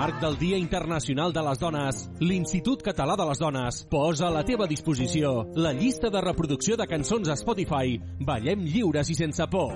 [0.00, 4.40] marc del Dia Internacional de les Dones, l'Institut Català de les Dones posa a la
[4.48, 9.74] teva disposició la llista de reproducció de cançons a Spotify Ballem lliures i sense por.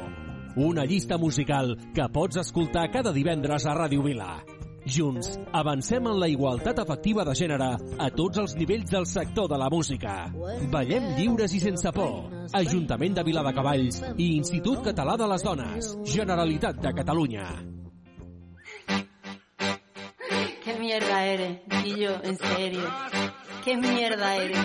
[0.56, 4.38] Una llista musical que pots escoltar cada divendres a Ràdio Vila.
[4.96, 9.60] Junts, avancem en la igualtat efectiva de gènere a tots els nivells del sector de
[9.60, 10.16] la música.
[10.72, 12.32] Ballem lliures i sense por.
[12.64, 15.94] Ajuntament de Viladecavalls i Institut Català de les Dones.
[16.16, 17.73] Generalitat de Catalunya.
[20.84, 21.60] Mierda eres?
[21.96, 22.82] Yo, en serio.
[23.64, 24.58] ¿Qué mierda eres?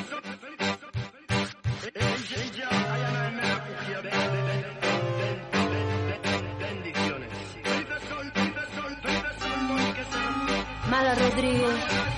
[10.89, 12.08] Mala Rodríguez.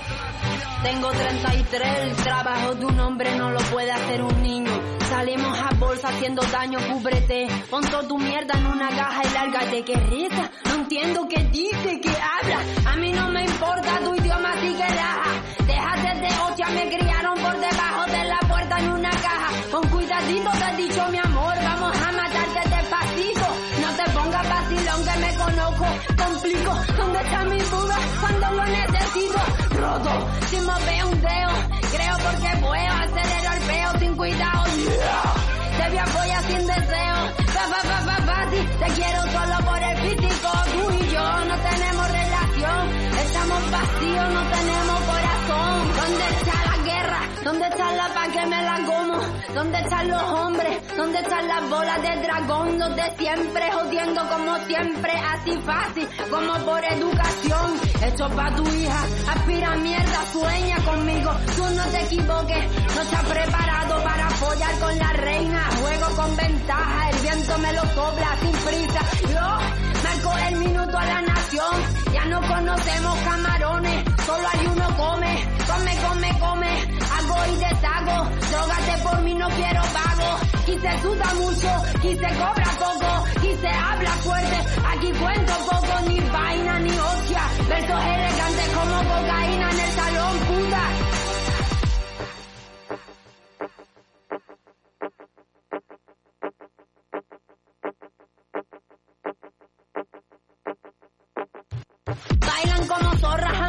[0.82, 4.72] Tengo 33, el trabajo de un hombre no lo puede hacer un niño.
[5.08, 7.46] Salimos a bolsa haciendo daño, cúbrete.
[7.70, 9.84] Pon toda tu mierda en una caja y lárgate.
[9.84, 12.58] Que risa, no entiendo qué dice, qué habla.
[12.92, 15.30] A mí no me importa tu idioma, así que raja.
[15.66, 19.48] Déjate de hostia, me criaron por debajo de la puerta en una caja.
[19.70, 23.46] Con cuidadito te he dicho mi amor, vamos a matarte despacito.
[23.80, 25.86] No te pongas vacilón que me conozco,
[26.16, 26.74] complico.
[26.96, 29.61] ¿Dónde está mi Buda cuando lo necesito?
[29.82, 30.10] Roto,
[30.48, 31.52] si me veo un dedo,
[31.90, 34.64] creo porque puedo acelero el peo sin cuidado.
[34.76, 35.34] Yeah.
[35.76, 37.18] Te vi apoyar sin deseo,
[37.54, 38.60] pa pa pa pa sí.
[38.78, 42.82] Te quiero solo por el físico, tú y yo no tenemos relación,
[43.24, 45.92] estamos vacíos, no tenemos corazón.
[45.98, 46.71] ¿Dónde está la?
[47.44, 49.18] ¿Dónde está la paz que me la como?
[49.54, 50.96] ¿Dónde están los hombres?
[50.96, 52.78] ¿Dónde están las bolas de dragón?
[52.78, 57.80] Los de siempre jodiendo como siempre, así fácil como por educación.
[58.02, 61.30] Esto pa' tu hija, aspira mierda, sueña conmigo.
[61.56, 65.68] Tú no te equivoques, no estás preparado para follar con la reina.
[65.80, 69.00] Juego con ventaja, el viento me lo sopla sin prisa.
[69.32, 75.48] Yo marco el minuto a la nación, ya no conocemos camarones, solo hay uno come,
[75.66, 76.61] come, come, come,
[77.48, 82.70] y deshago, drogate por mí, no quiero pago, y se suda mucho, y se cobra
[82.78, 84.56] poco, y se habla fuerte,
[84.92, 91.11] aquí cuento poco, ni vaina ni hostia, versos elegantes como cocaína en el salón, puta.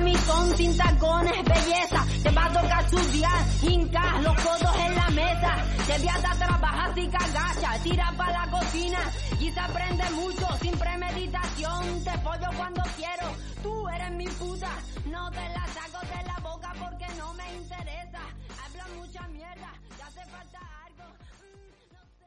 [0.04, 2.06] Zorras a mi son sin tacones, belleza.
[2.24, 5.66] Te va a tocar estudiar, hinca, los codos en la mesa.
[5.88, 9.00] Te voy a trabajar y cagacha, tira para la cocina
[9.40, 12.04] y se aprende mucho sin premeditación.
[12.04, 13.28] Te pollo cuando quiero,
[13.62, 14.72] tú eres mi puta.
[15.06, 18.22] No te la saco de la boca porque no me interesa.
[18.64, 21.04] Habla mucha mierda, te hace falta algo.
[21.40, 22.26] Mm, no sé.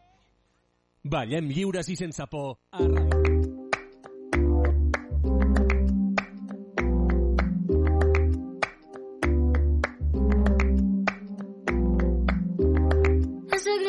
[1.02, 3.65] Ballem lliures i sense por a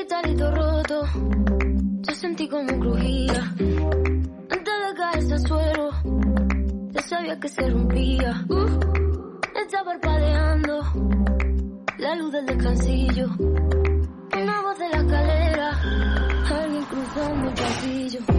[0.09, 1.03] Gritarito roto,
[2.07, 3.53] yo sentí como crujía.
[4.49, 5.89] Antes de caerse al suelo,
[6.91, 8.45] ya sabía que se rompía.
[8.47, 9.29] Uh,
[9.65, 10.79] está parpadeando
[11.97, 13.27] la luz del descansillo.
[13.37, 15.81] Una voz de la escalera,
[16.51, 18.36] alguien cruzando el pasillo.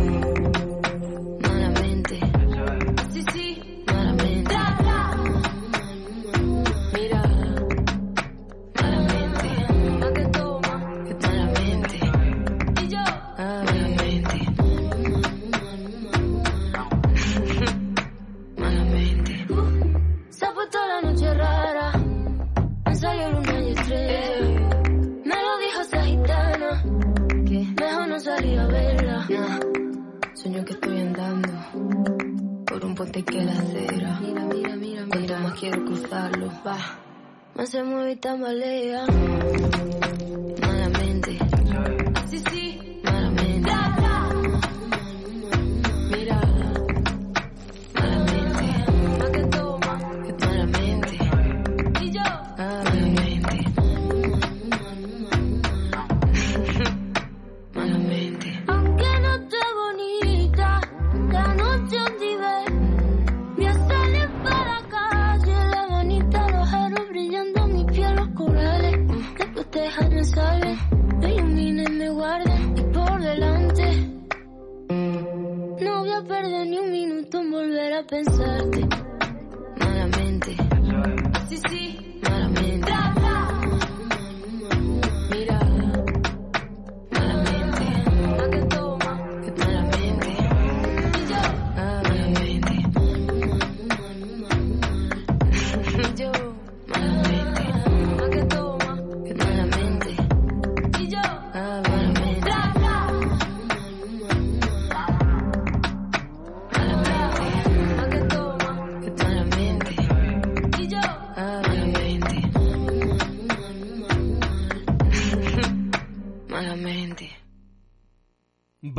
[37.69, 39.05] Se mueve y tambalea.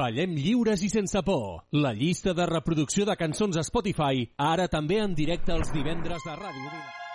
[0.09, 1.67] Ballem lliures i sense por.
[1.85, 6.33] La llista de reproducció de cançons a Spotify, ara també en directe els divendres de
[6.33, 7.08] Ràdio Vila.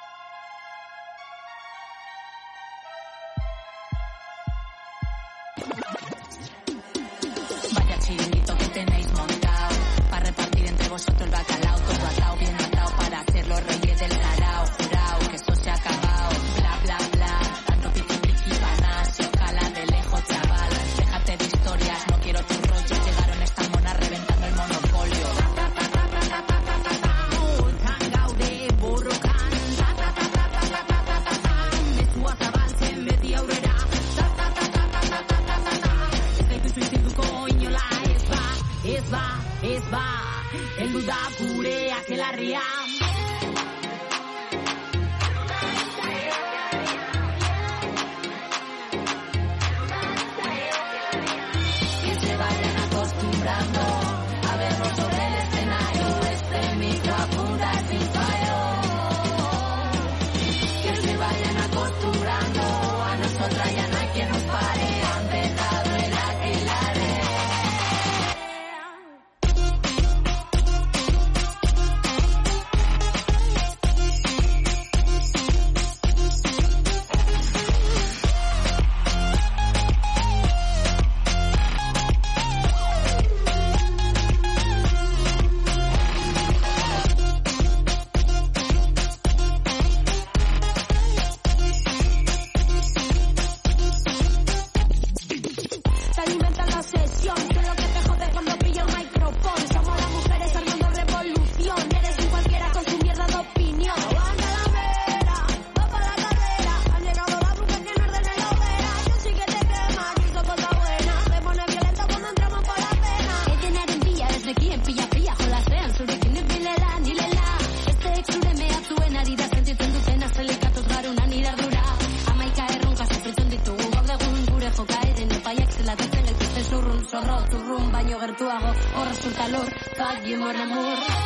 [130.22, 131.23] vague mon more.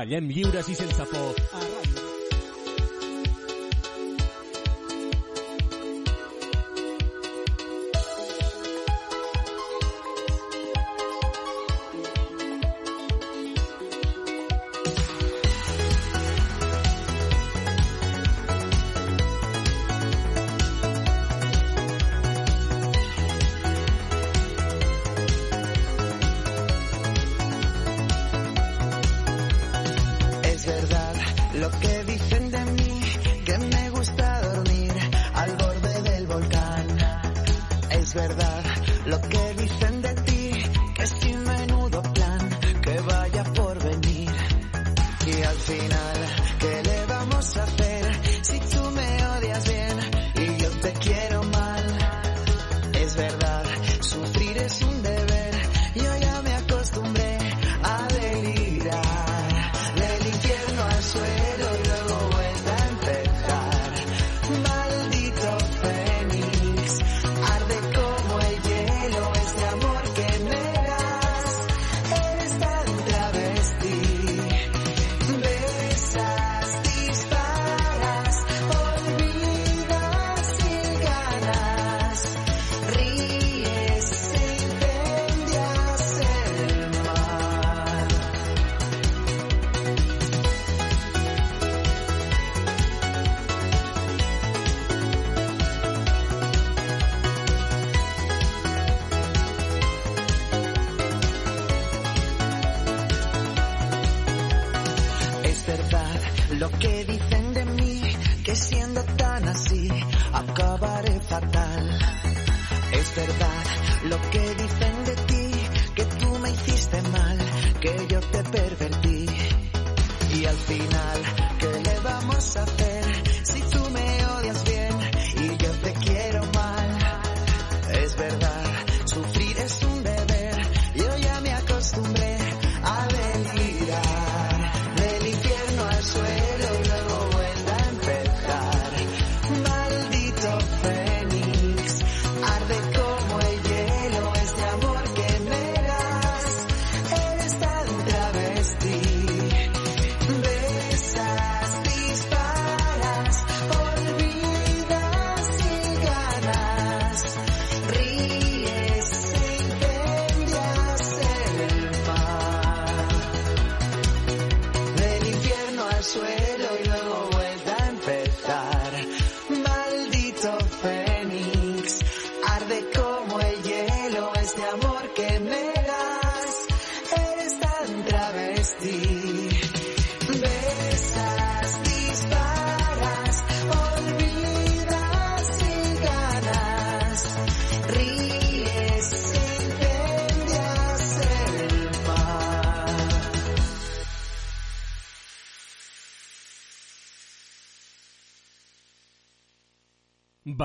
[0.00, 1.49] Ballem lliures i sense por.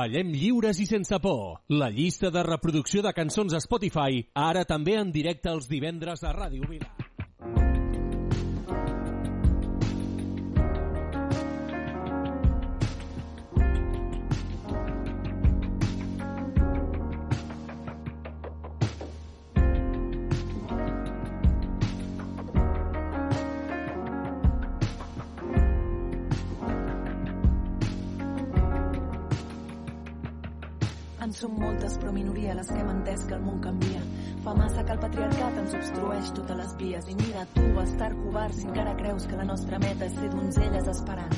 [0.05, 1.63] Ballem lliures i sense por.
[1.81, 6.37] La llista de reproducció de cançons a Spotify, ara també en directe els divendres a
[6.37, 7.14] Ràdio Vila.
[31.25, 34.01] En som moltes, però minoria, les que hem entès que el món canvia.
[34.45, 37.07] Fa massa que el patriarcat ens obstrueix totes les vies.
[37.09, 40.91] I mira, tu, estar covard, si encara creus que la nostra meta és ser donzelles
[40.91, 41.33] esperant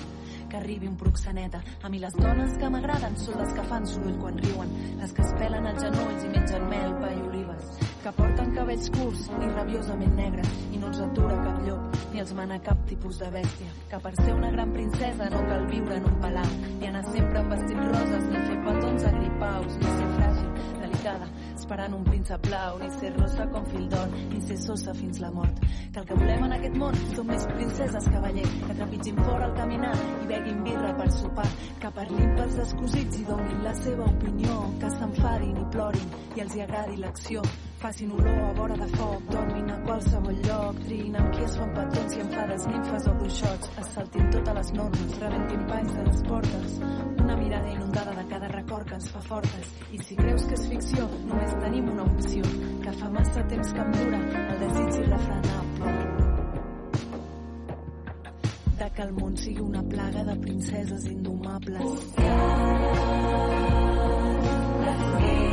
[0.50, 1.62] que arribi un proxeneta.
[1.88, 5.24] A mi les dones que m'agraden són les que fan soroll quan riuen, les que
[5.24, 7.72] es pelen els genolls i mengen mel, pa i olives,
[8.03, 12.32] que porten cabells curts i rabiosament negres i no els atura cap llop ni els
[12.34, 13.68] mana cap tipus de bèstia.
[13.92, 17.44] Que per ser una gran princesa no cal viure en un palau ni anar sempre
[17.44, 20.48] amb vestits roses ni fer petons agripaus ni ser fràgil,
[20.80, 25.22] delicada, esperant un príncep blau, ni ser rosa com fil d'or, ni ser sosa fins
[25.22, 25.62] la mort.
[25.94, 29.56] Que el que volem en aquest món són més princeses cavaller, que trepitgin fora al
[29.62, 29.94] caminar
[30.24, 31.50] i beguin birra per sopar,
[31.86, 36.58] que parlin pels descosits i donin la seva opinió, que s'enfadin i plorin i els
[36.58, 37.46] hi agradi l'acció,
[37.77, 41.74] facin olor a vora de foc, dormin a qualsevol lloc, triïn amb qui es fan
[41.75, 46.24] petons i enfades, nimfes o bruixots, es saltin totes les normes, rebentin panys de les
[46.29, 46.77] portes,
[47.22, 50.65] una mirada inundada de cada record que ens fa fortes, i si creus que és
[50.72, 52.43] ficció, només tenim una opció,
[52.86, 55.96] que fa massa temps que em dura el desig irrefrenable.
[58.77, 62.17] De que el món sigui una plaga de princeses indomables.
[64.88, 65.47] Les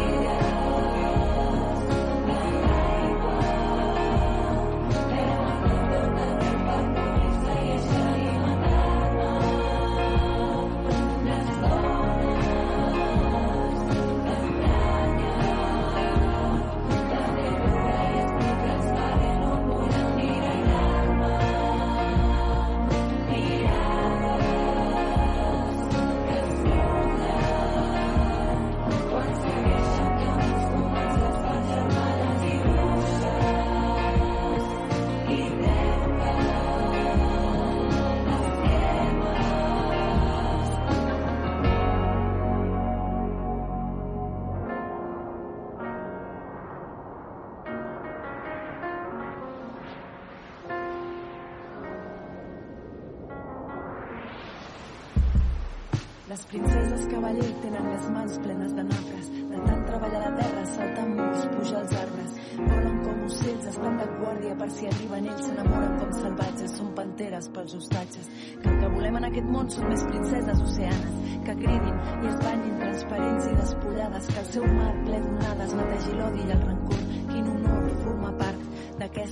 [56.50, 61.46] princeses cavaller tenen les mans plenes de nafres, de tant treballar la terra, saltar murs,
[61.54, 62.36] pujar els arbres.
[62.58, 67.50] Volen com ocells, estan de guàrdia per si arriben ells, s'enamoren com salvatges, són panteres
[67.56, 68.30] pels hostatges.
[68.62, 72.38] Que el que volem en aquest món són més princeses oceanes, que cridin i es
[72.44, 77.03] banyin transparents i despullades, que el seu mar ple d'onades netegi l'odi i el rancor.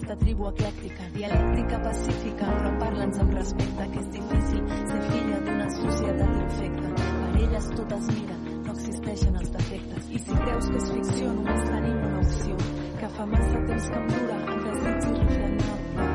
[0.02, 5.68] D'aquesta tribu eclèctica, dialèctica pacífica, però parla'ns amb respecte, que és difícil ser filla d'una
[5.70, 6.88] societat infecta.
[6.96, 10.10] Per elles tot es mira, no existeixen els defectes.
[10.10, 12.56] I si creus que és ficció, només tenim una opció,
[12.98, 16.10] que fa massa temps que em dura el desig irrefrenable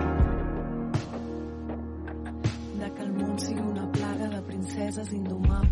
[2.78, 3.68] de que el món sigui
[4.98, 5.67] forces indomables.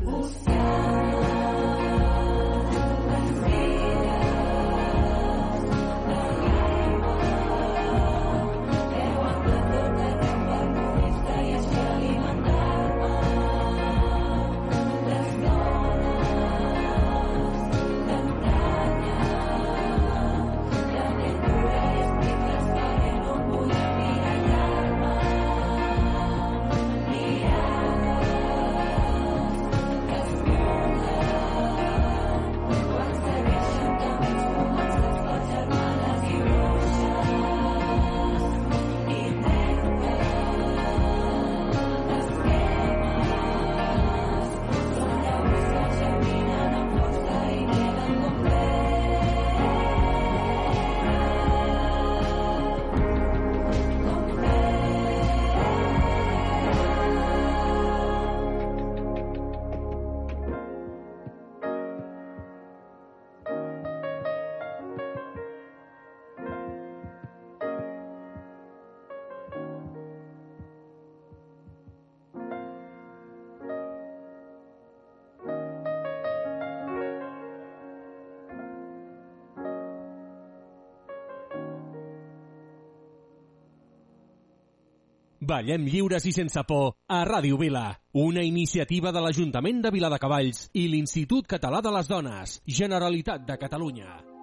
[85.45, 90.87] Ballem lliures i sense por a Ràdio Vila, una iniciativa de l'Ajuntament de Viladecavalls i
[90.89, 94.34] l'Institut Català de les Dones, Generalitat de Catalunya.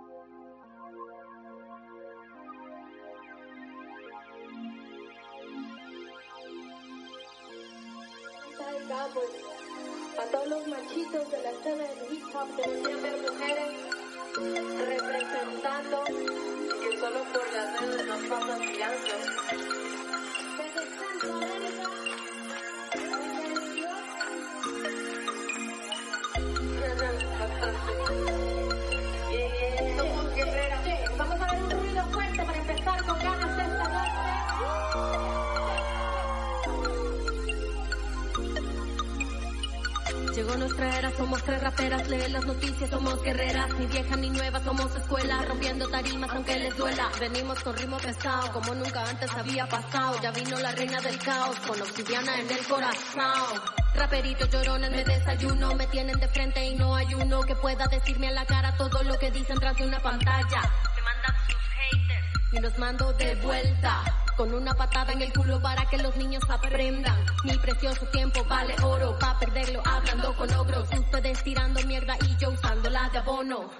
[48.52, 52.66] Como nunca antes había pasado, ya vino la reina del caos, con obsidiana en el
[52.68, 53.60] corazón.
[53.96, 58.28] Raperitos llorones me desayuno, me tienen de frente y no hay uno que pueda decirme
[58.28, 60.62] a la cara todo lo que dicen tras de una pantalla.
[60.94, 64.21] Se mandan sus haters y los mando de vuelta.
[64.36, 67.24] Con una patada en el culo para que los niños aprendan.
[67.44, 70.88] Mi precioso tiempo vale oro, pa' perderlo hablando con ogros.
[70.90, 73.70] Ustedes tirando mierda y yo usándola de abono.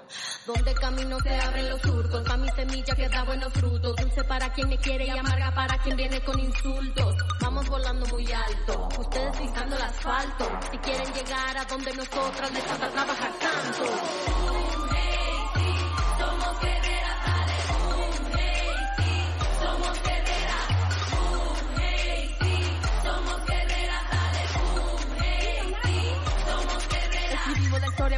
[0.46, 3.96] Donde camino se abren los surcos, pa' mi semilla que da buenos frutos.
[3.96, 7.16] Dulce para quien me quiere y amarga para quien viene con insultos.
[7.40, 10.50] Vamos volando muy alto, ustedes pisando el asfalto.
[10.70, 15.11] Si quieren llegar a donde nosotras les falta trabajar tanto.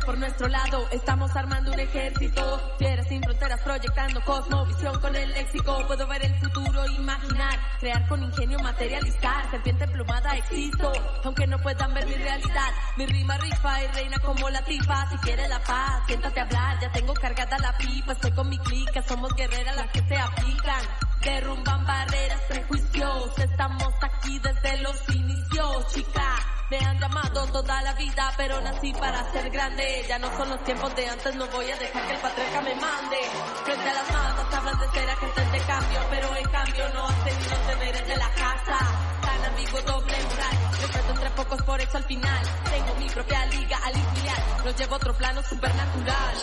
[0.05, 5.83] Por nuestro lado, estamos armando un ejército, fieras sin fronteras proyectando cosmovisión con el léxico,
[5.87, 10.93] puedo ver el futuro, imaginar, crear con ingenio, materializar, serpiente plumada existo,
[11.25, 15.17] aunque no puedan ver mi realidad, mi rima rifa y reina como la tifa, si
[15.19, 19.03] quieres la paz, siéntate a hablar, ya tengo cargada la pipa, estoy con mi clica,
[19.03, 20.83] somos guerreras las que se aplican,
[21.23, 26.64] derrumban barreras, prejuicios, estamos aquí desde los inicios, chica.
[26.75, 30.05] Me han llamado toda la vida, pero nací para ser grande.
[30.09, 32.75] Ya no son los tiempos de antes, no voy a dejar que el patriarca me
[32.75, 33.17] mande.
[33.65, 37.51] Frente a las masas hablan de ser agentes de cambio, pero en cambio no hacen
[37.51, 38.79] los deberes de la casa.
[39.23, 40.59] Tan ambiguo, doble moral.
[40.81, 44.43] Respeto entre pocos, por eso al final tengo mi propia liga al filial.
[44.65, 46.37] Lo llevo a otro plano supernatural.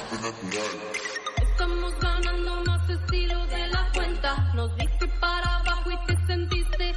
[1.42, 4.36] Estamos ganando más estilo de la cuenta.
[4.54, 6.91] Nos diste para abajo y te sentiste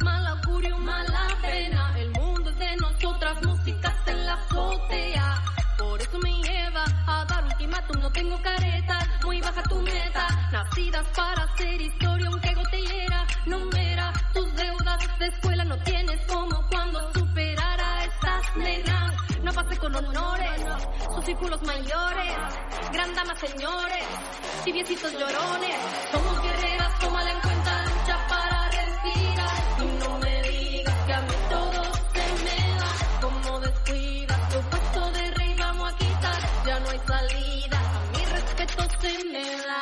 [0.00, 1.92] mal augurio, mala pena.
[1.98, 5.42] El mundo es de nosotras, músicas en la azotea.
[5.78, 8.98] Por eso me lleva a dar ultimátum, no tengo careta.
[9.22, 13.26] Muy baja tu meta, nacidas para hacer historia, aunque gotellera.
[13.46, 19.14] No mera tus deudas de escuela, no tienes como cuando superar a estas nenas.
[19.42, 20.62] No pase con honores,
[21.14, 22.34] sus círculos mayores,
[22.92, 24.04] gran damas señores,
[24.64, 25.76] tibiecitos llorones.
[26.12, 29.39] Somos guerreras, tómala en cuenta, lucha para respirar.
[38.80, 39.79] people singing like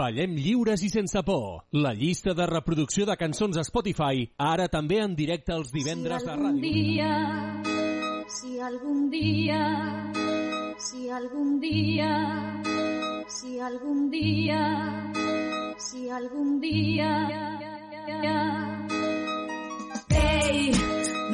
[0.00, 1.66] Ballem lliures i sense por.
[1.76, 6.30] La llista de reproducció de cançons a Spotify, ara també en directe els divendres de
[6.32, 6.72] algún ràdio.
[6.72, 7.10] día,
[8.36, 9.60] si algún día,
[10.78, 12.14] si algún día,
[13.28, 14.64] si algún día,
[15.76, 17.12] si algún día.
[20.16, 20.72] Ei,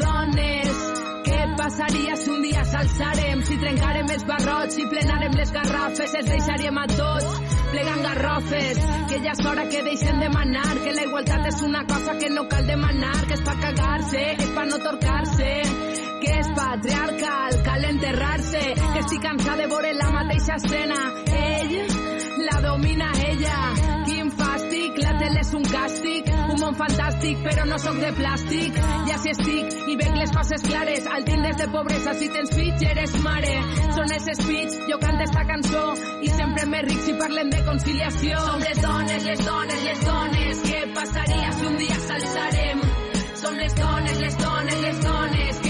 [0.03, 0.85] dones,
[1.31, 3.47] què passaria si un dia s'alçarem?
[3.47, 8.81] Si trencarem els barrots, si plenarem les garrafes, els deixaríem a tots plegant garrofes.
[9.11, 12.31] Que ja és hora que deixen de manar, que la igualtat és una cosa que
[12.31, 15.53] no cal demanar, que és pa cagar-se, és pa no torcar-se,
[16.23, 21.01] que és patriarcal, cal enterrar-se, que estic cansada de veure la mateixa escena.
[21.45, 21.77] Ell
[22.47, 23.61] la domina ella,
[24.07, 24.16] quin
[25.27, 28.79] tele és un càstig, un món fantàstic, però no sóc de plàstic.
[29.09, 32.87] Ja si estic i veig les coses clares, al tindres de pobresa, si tens fills
[32.91, 33.55] eres mare.
[33.97, 35.85] Són els speech, jo canto esta cançó
[36.23, 38.43] i sempre més ric si parlem de conciliació.
[38.47, 42.85] Som les dones, les dones, les dones, què passaria si un dia s'alçarem?
[43.43, 45.66] Som les dones, les dones, les dones,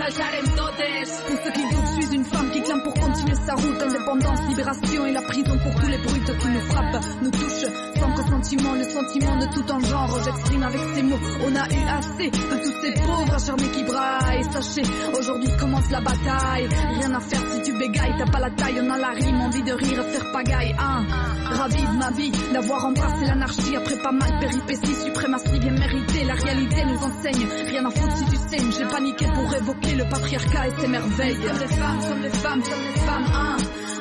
[0.00, 3.82] Pour ceux qui doutent, je suis une femme qui clame pour continuer sa route.
[3.82, 7.70] Indépendance, libération et la prison pour tous les brutes qui nous frappent, nous touchent.
[8.00, 10.18] Sans ressentiment, le sentiment de tout en genre.
[10.24, 11.18] J'exprime avec ces mots.
[11.44, 14.44] On a eu assez de tous ces pauvres acharnés qui braillent.
[14.52, 14.82] Sachez,
[15.18, 16.68] aujourd'hui commence la bataille.
[16.98, 18.80] Rien à faire si tu bégayes, t'as pas la taille.
[18.82, 20.74] On a la rime, envie de rire, faire pagaille.
[20.78, 21.04] Hein.
[21.50, 24.94] Ravi de ma vie, d'avoir embrassé l'anarchie après pas mal péripéties.
[24.94, 27.46] Suprématie bien méritée, la réalité nous enseigne.
[27.68, 28.72] Rien à foutre si tu saignes.
[28.78, 31.36] J'ai paniqué pour évoquer le patriarcat et ses merveilles.
[31.36, 33.56] Sommes les femmes, sommes les femmes, sommes les femmes, hein.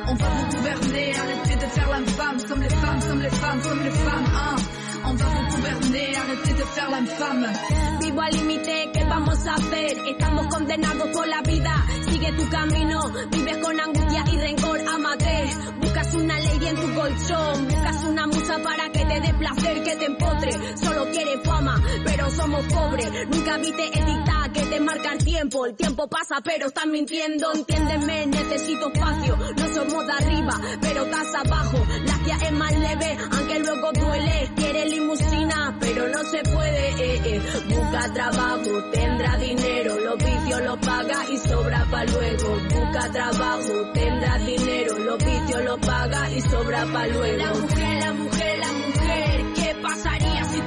[0.08, 2.40] On va vous gouverner, arrêtez de faire l'infâme.
[2.40, 4.56] Sommes les femmes, sommes les femmes, sommes les femmes, hein.
[8.02, 9.98] Vivo al límite, ¿qué vamos a hacer?
[10.08, 11.86] Estamos condenados por la vida.
[12.10, 15.50] Sigue tu camino, vives con angustia y rencor, amate.
[15.80, 19.96] Buscas una ley en tu colchón, buscas una musa para que te dé placer, que
[19.96, 20.52] te empotre.
[20.78, 23.12] Solo quieres fama, pero somos pobres.
[23.30, 25.66] Nunca viste editar que te marca el tiempo.
[25.66, 27.54] El tiempo pasa, pero estás mintiendo.
[27.54, 29.38] Entiéndeme, necesito espacio.
[30.50, 31.78] Arriba, pero estás abajo.
[32.06, 34.52] La guía es más leve, aunque luego duele.
[34.56, 36.90] Quiere limusina, pero no se puede.
[36.90, 37.42] Eh, eh.
[37.70, 40.00] Busca trabajo, tendrá dinero.
[40.00, 42.58] Los vicios los paga y sobra pa' luego.
[42.74, 45.00] Busca trabajo, tendrá dinero.
[45.00, 47.38] Los vicios los paga y sobra pa' luego.
[47.38, 49.54] La mujer, la mujer, la mujer.
[49.56, 50.59] ¿Qué pasaría si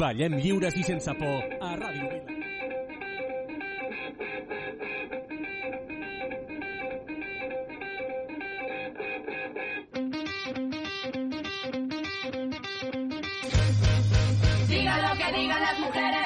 [0.00, 2.24] Ballem lliures i sense por a Ràdio Vila.
[14.70, 16.19] Diga lo que digan las mujeres,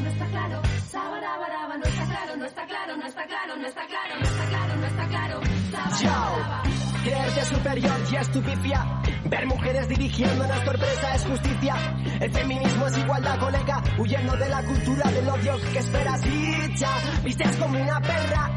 [0.00, 0.62] no está claro.
[0.90, 4.46] Sabarabaraba, no está claro, no está claro, no está claro, no está claro, no está
[4.48, 5.40] claro, no está claro.
[5.70, 6.62] Sabarabaraba.
[7.02, 9.00] Creerte superior y estupifia.
[9.24, 11.74] Ver mujeres dirigiendo nuestra empresa es justicia.
[12.20, 13.82] El feminismo es igualdad, colega.
[13.98, 16.96] Huyendo de la cultura del odio que esperas y ya.
[17.24, 18.50] Vistes como una perra.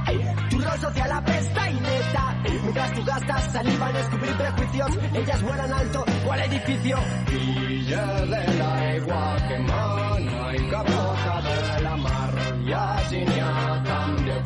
[0.50, 2.36] Tu rol social apesta y neta.
[2.64, 6.06] Mientras tú gastas saliva en descubrir prejuicios, ellas vuelan alto.
[6.26, 6.98] ¿Cuál edificio?
[7.28, 12.34] Villa de l'aigua que mana que brota de la mar.
[12.64, 14.38] I així n'hi ha tant de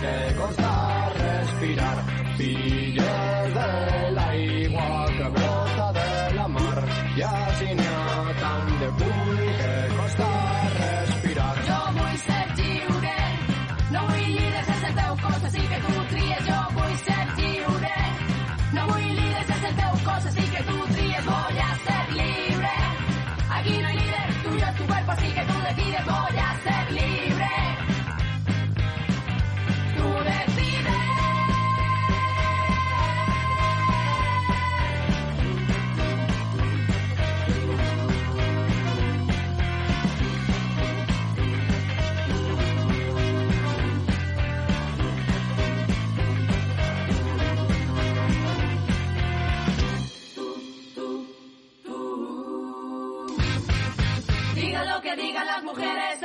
[0.00, 0.72] que costa
[1.18, 1.98] respirar.
[2.36, 4.03] Filles de
[7.26, 7.83] I've been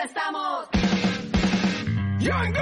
[0.03, 0.67] estamos.
[2.19, 2.53] ¡Yo en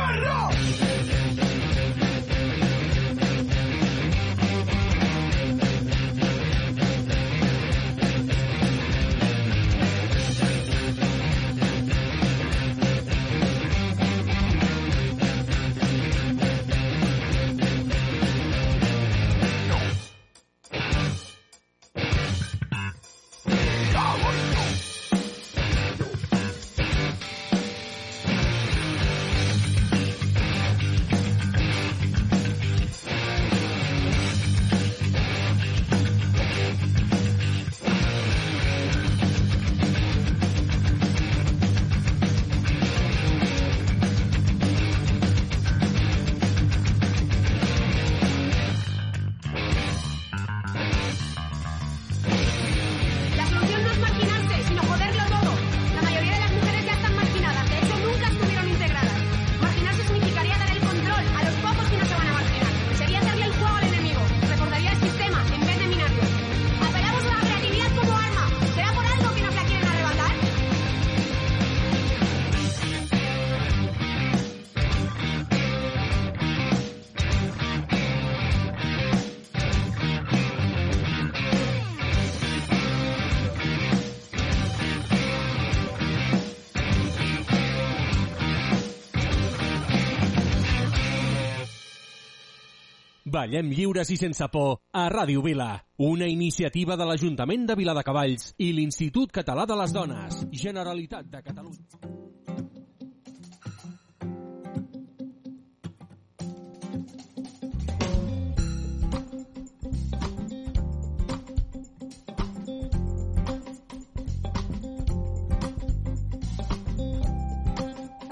[93.38, 95.67] Ballem lliures i sense por a Ràdio Vila,
[96.02, 101.86] una iniciativa de l'Ajuntament de Viladecavalls i l'Institut Català de les Dones, Generalitat de Catalunya.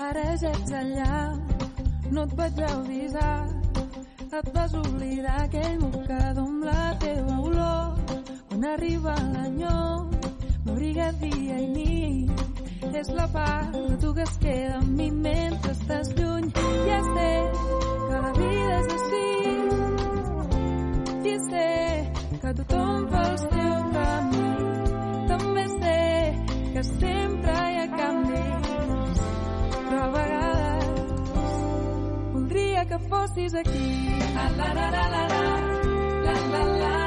[0.07, 1.21] Ara ja ets allà,
[2.09, 3.54] no et vaig avisar.
[4.35, 8.17] Et vas oblidar aquell mocador amb la teva olor.
[8.49, 10.09] Quan arriba l'enyor,
[10.65, 12.43] m'abriga dia i nit.
[12.91, 15.44] És la part de tu que es queda amb mi mentre
[33.35, 34.19] estis aquí.
[34.33, 35.39] La, la, la, la, la, la,
[36.23, 37.01] la, la, la.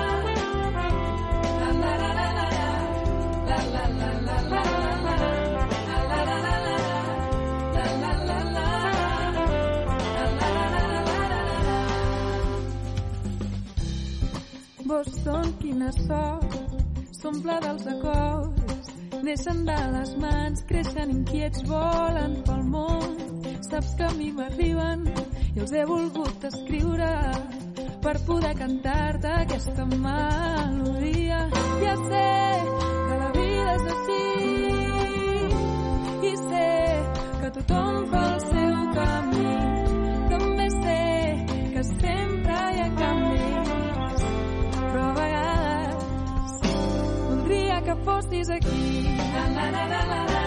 [15.58, 16.54] Quina sort,
[17.12, 18.88] s'omple dels acords,
[19.22, 23.16] neixen de les mans, creixen inquiets, volen pel món,
[23.68, 25.04] saps que a mi m'arriben
[25.59, 27.07] i els he volgut escriure
[28.03, 31.40] per poder cantar-te aquesta melodia.
[31.81, 32.29] Ja sé
[33.09, 34.21] que la vida és així
[36.31, 36.71] i sé
[37.40, 39.59] que tothom fa el seu camí.
[40.37, 41.03] També sé
[41.75, 44.25] que sempre hi ha canvis,
[44.79, 46.59] però a vegades
[47.27, 48.90] voldria que fossis aquí.
[49.18, 50.38] La, la, la, la, la, la.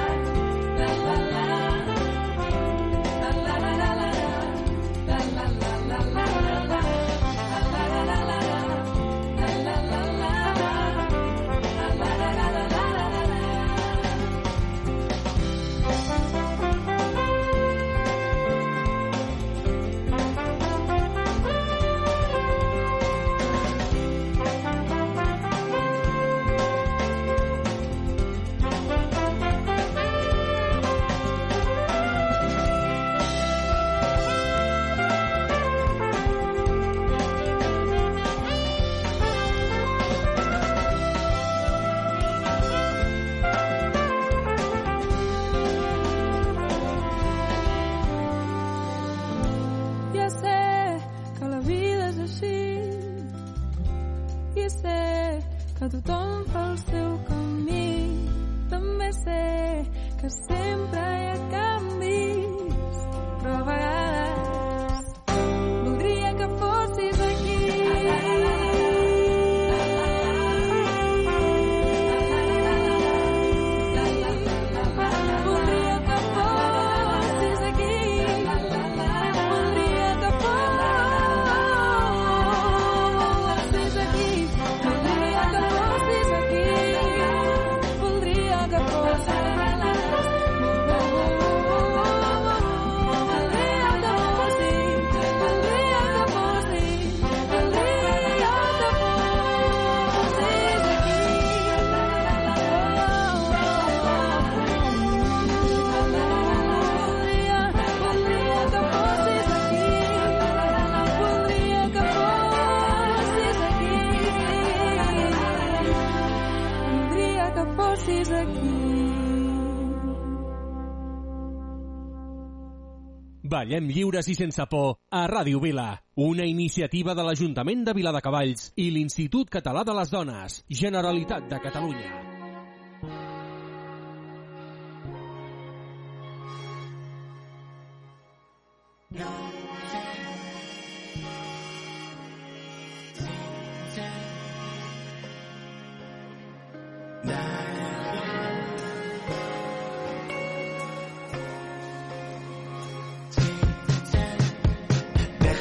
[123.61, 125.91] Ballem lliures i sense por a Ràdio Vila.
[126.25, 132.30] Una iniciativa de l'Ajuntament de Viladecavalls i l'Institut Català de les Dones, Generalitat de Catalunya.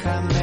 [0.02, 0.39] déjame.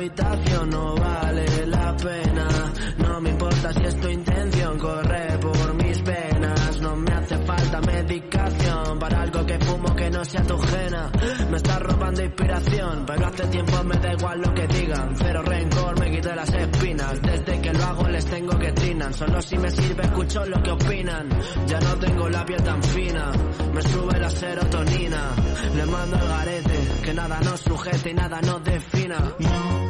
[0.00, 2.48] No vale la pena.
[2.96, 6.80] No me importa si es tu intención, corre por mis penas.
[6.80, 11.12] No me hace falta medicación para algo que fumo que no sea tu ajena.
[11.50, 15.14] Me estás robando inspiración, pero hace tiempo me da igual lo que digan.
[15.16, 17.20] Cero rencor, me quité las espinas.
[17.20, 19.12] Desde que lo hago les tengo que trinan.
[19.12, 21.28] Solo si me sirve escucho lo que opinan.
[21.66, 23.32] Ya no tengo la piel tan fina,
[23.74, 25.30] me sube la serotonina.
[25.76, 29.89] Le mando al garete, que nada nos sujete y nada nos defina.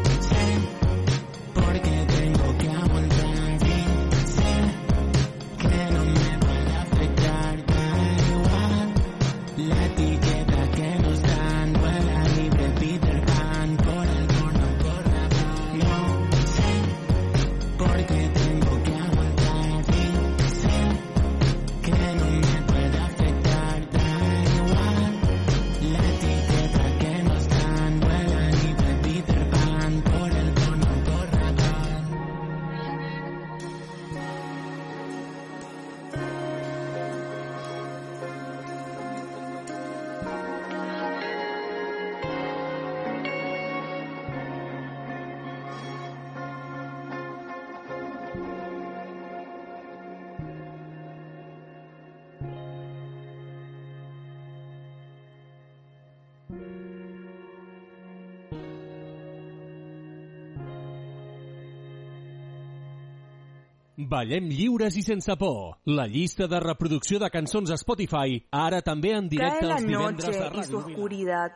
[64.10, 65.76] Ballem lliures i sense por.
[65.86, 69.86] La llista de reproducció de cançons a Spotify, ara també en directe Cae la els
[69.86, 70.96] divendres noche de y su Ràdio Vila.
[70.96, 71.52] oscuridad.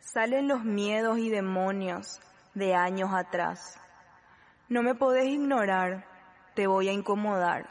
[0.00, 2.18] Salen los miedos y demonios
[2.54, 3.78] de años atrás.
[4.68, 6.04] No me podés ignorar,
[6.56, 7.70] te voy a incomodar.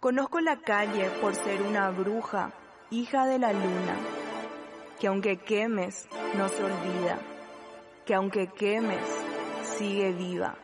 [0.00, 2.54] Conozco la calle por ser una bruja,
[2.90, 3.96] hija de la luna,
[4.98, 6.08] que aunque quemes,
[6.38, 7.18] no se olvida,
[8.06, 9.04] que aunque quemes,
[9.76, 10.56] sigue viva.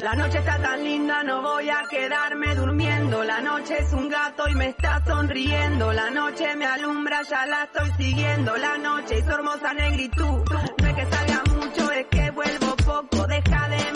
[0.00, 3.24] La noche está tan linda, no voy a quedarme durmiendo.
[3.24, 5.90] La noche es un gato y me está sonriendo.
[5.92, 8.56] La noche me alumbra, ya la estoy siguiendo.
[8.56, 10.44] La noche y su hermosa negritud.
[10.78, 13.26] No es que salga mucho, es que vuelvo poco.
[13.26, 13.95] Deja de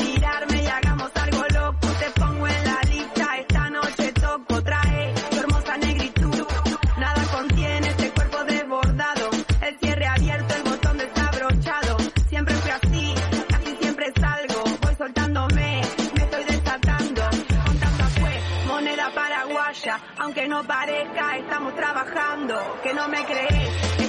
[20.64, 22.80] parezca, estamos trabajando.
[22.82, 23.99] Que no me crees,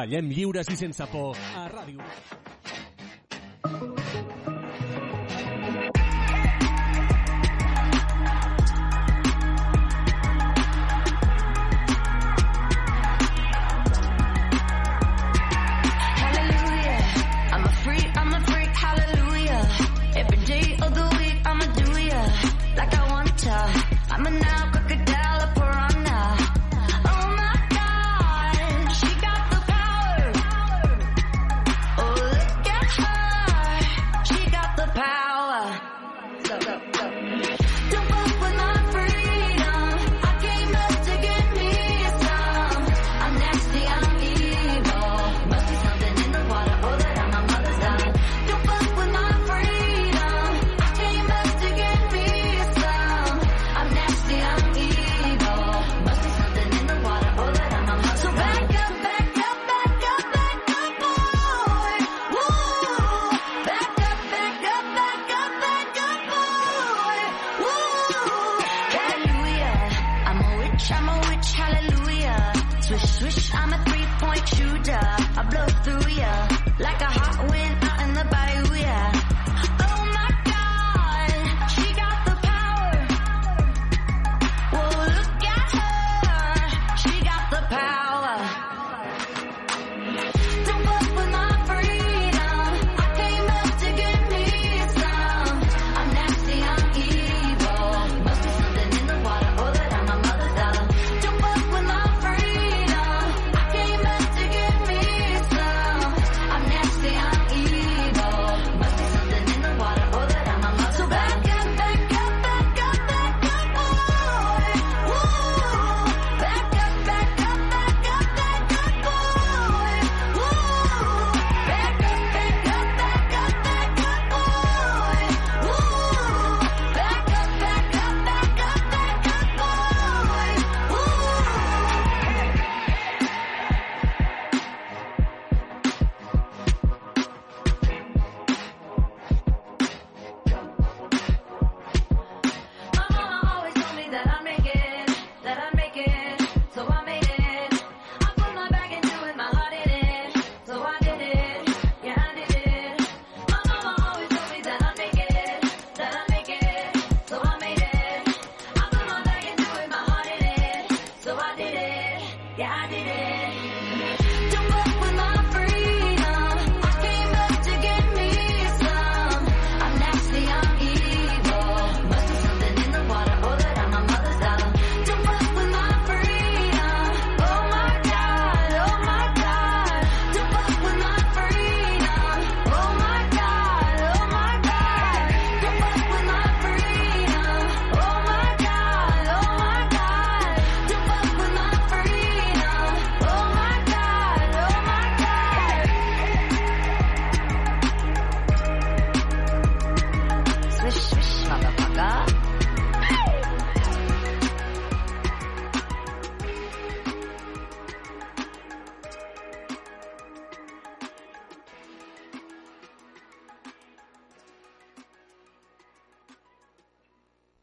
[0.00, 2.00] Ballem lliures i sense por a Ràdio.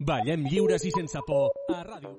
[0.08, 2.14] Ballem lliures i sense por a ràdio.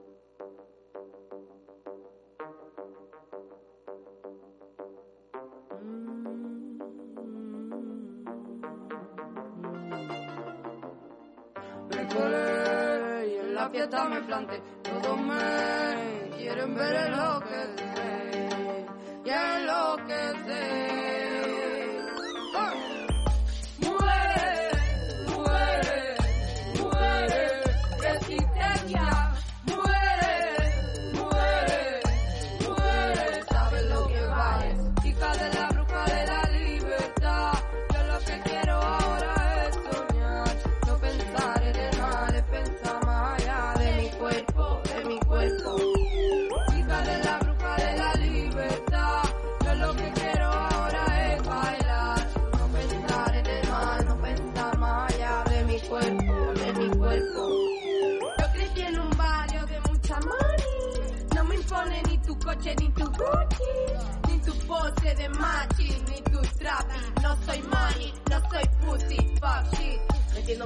[11.89, 17.38] Me colé y en la fiesta me planté, todos me quieren ver el ojo.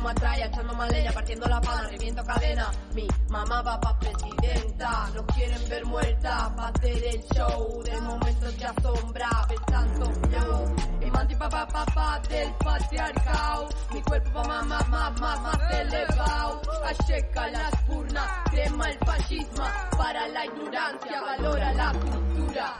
[0.03, 2.71] Matralla, echando más leña, partiendo la pana, reviento cadena.
[2.95, 7.83] Mi mamá va pa' presidenta, nos quieren ver muerta, pa' hacer el show.
[7.83, 10.75] De momento te asombra, pensando yo.
[11.01, 13.69] Emancipa pa' papá del patriarcado.
[13.93, 16.61] Mi cuerpo va más, más, más, más, más elevado.
[16.85, 19.65] Acheca las purnas, crema el fascismo.
[19.97, 22.75] Para la ignorancia, valora la cultura.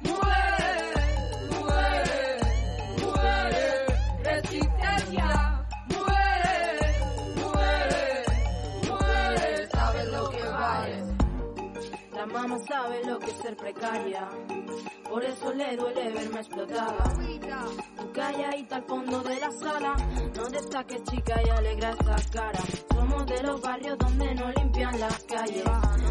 [0.00, 0.55] Muere,
[12.46, 14.28] mamá sabe lo que es ser precaria.
[15.08, 17.12] Por eso le duele verme explotada.
[17.96, 19.96] Tú calladita al fondo de la sala.
[20.34, 22.60] No destaques, chica, y alegra esa cara.
[22.92, 25.64] Somos de los barrios donde no limpian las calles.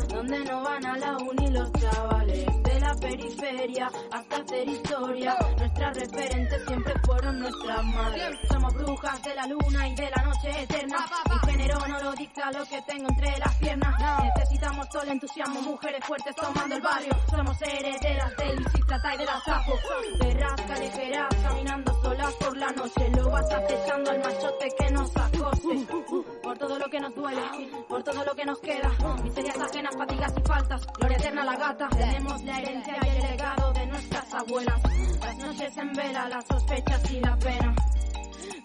[0.10, 2.46] Donde no van a la uni los chavales.
[2.86, 5.36] La periferia hasta hacer historia.
[5.58, 8.38] Nuestras referentes siempre fueron nuestras madres.
[8.48, 10.98] Somos brujas de la luna y de la noche eterna.
[11.28, 13.96] Mi género no lo dicta lo que tengo entre las piernas.
[14.36, 17.18] Necesitamos todo el entusiasmo, mujeres fuertes tomando el barrio.
[17.28, 19.74] Somos herederas del Trata y de la sapo.
[20.20, 23.10] Perras callejeras caminando solas por la noche.
[23.18, 25.88] Lo vas acechando al machote que nos acose.
[26.44, 27.42] Por todo lo que nos duele,
[27.90, 28.92] por todo lo que nos queda.
[29.24, 30.86] Miserias ajenas, fatigas y faltas.
[31.00, 31.90] Gloria eterna la gata.
[31.90, 34.82] Tenemos la herencia y el legado de nuestras abuelas.
[35.22, 37.76] Las noches en vela, las sospechas y la pena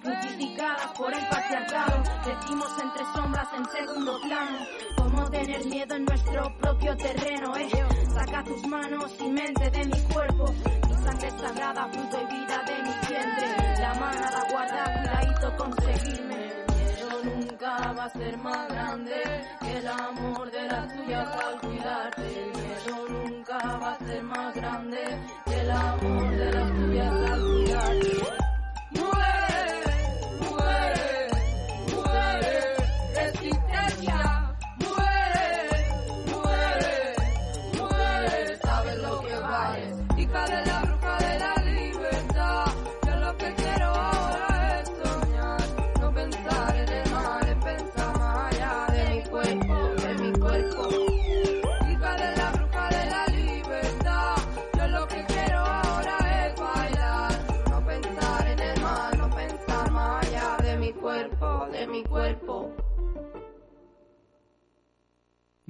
[0.03, 2.03] crucificadas por el patriarcado.
[2.25, 4.59] Decimos entre sombras en segundo plano.
[4.97, 7.71] Cómo tener miedo en nuestro propio terreno, eh.
[8.15, 10.45] Saca tus manos y mente de mi cuerpo.
[10.89, 13.81] Mi sangre sagrada, fruto y vida de mi vientre.
[13.81, 16.53] La manada guarda, cuidadito conseguirme.
[16.67, 22.53] Pero nunca va a ser más grande que el amor de las tuyas al cuidarte.
[22.55, 23.10] Miedo
[23.67, 24.99] va a ser más grande
[25.45, 28.40] que el amor de las tuyas al cuidarte.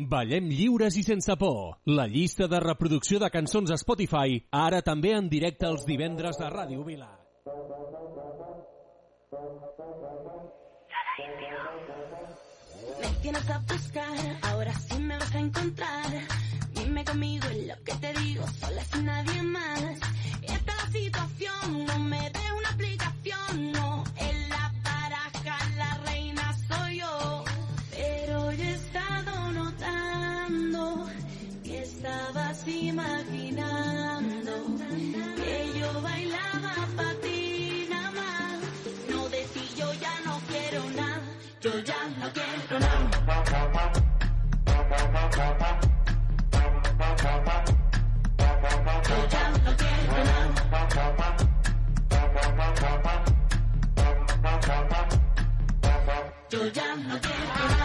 [0.09, 1.77] Ballem lliures i sense por.
[1.85, 6.49] La llista de reproducció de cançons a Spotify, ara també en directe els divendres de
[6.49, 7.11] Ràdio Vila.
[13.01, 16.11] Me tienes a buscar, ahora sí me vas a encontrar.
[16.73, 19.83] Dime conmigo en lo que te digo, sola sin nadie más.
[20.43, 23.90] Esta situación, no me des una explicación, no.
[56.53, 57.80] You're down again.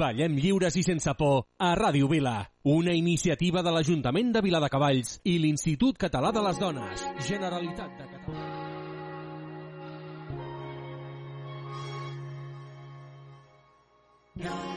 [0.00, 5.36] Ballem lliures i sense por a Ràdio Vila, una iniciativa de l'Ajuntament de Viladecavalls i
[5.42, 8.68] l'Institut Català de les Dones, Generalitat de Catalunya.
[14.40, 14.69] No.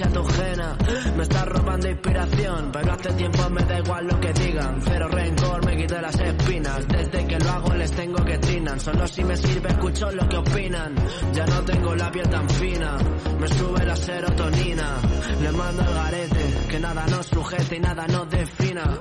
[0.00, 4.80] Me estás robando inspiración, pero hace tiempo me da igual lo que digan.
[4.82, 6.88] Cero rencor, me quito las espinas.
[6.88, 8.80] Desde que lo hago les tengo que trinan.
[8.80, 10.94] Solo si me sirve escucho lo que opinan.
[11.34, 12.96] Ya no tengo la piel tan fina,
[13.38, 14.96] me sube la serotonina.
[15.42, 19.00] Le mando al garete, que nada nos sujete y nada nos defina.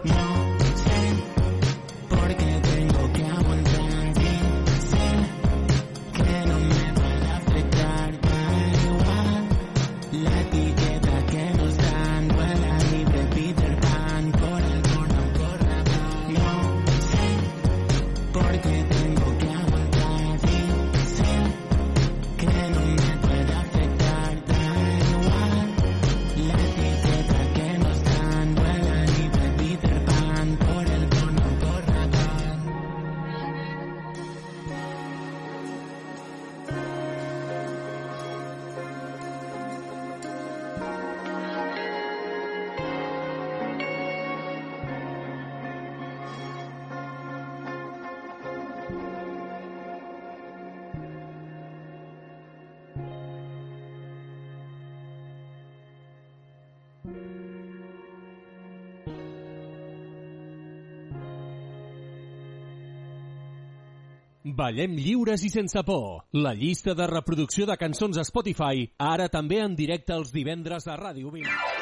[64.44, 66.24] Ballem lliures i sense por.
[66.32, 70.96] La llista de reproducció de cançons a Spotify, ara també en directe els divendres a
[70.96, 71.78] Ràdio Vila.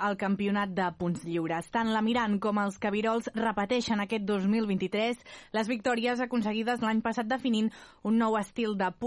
[0.00, 1.68] Al campionat de punts lliures.
[1.74, 5.20] Tant la Mirant com els Cabirols repeteixen aquest 2023
[5.52, 7.68] les victòries aconseguides l'any passat definint
[8.02, 9.02] un nou estil de punts